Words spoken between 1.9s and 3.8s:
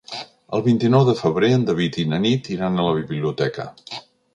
i na Nit iran a la biblioteca.